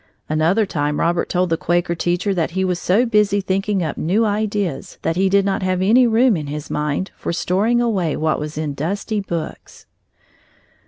Another 0.27 0.65
time 0.65 0.99
Robert 0.99 1.29
told 1.29 1.51
the 1.51 1.57
Quaker 1.57 1.93
teacher 1.93 2.33
that 2.33 2.49
he 2.57 2.65
was 2.65 2.79
so 2.79 3.05
busy 3.05 3.39
thinking 3.39 3.83
up 3.83 3.99
new 3.99 4.25
ideas 4.25 4.97
that 5.03 5.15
he 5.15 5.29
did 5.29 5.45
not 5.45 5.61
have 5.61 5.79
any 5.79 6.07
room 6.07 6.35
in 6.35 6.47
his 6.47 6.71
mind 6.71 7.11
for 7.15 7.31
storing 7.31 7.79
away 7.79 8.17
what 8.17 8.39
was 8.39 8.57
in 8.57 8.73
dusty 8.73 9.19
books! 9.19 9.85